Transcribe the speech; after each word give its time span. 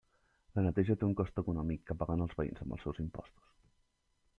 La 0.55 0.63
neteja 0.67 0.95
té 1.03 1.07
un 1.09 1.13
cost 1.19 1.37
econòmic 1.43 1.85
que 1.91 1.99
paguen 2.01 2.27
els 2.27 2.35
veïns 2.41 2.65
amb 2.67 2.79
els 2.79 2.87
seus 2.87 3.05
impostos. 3.09 3.57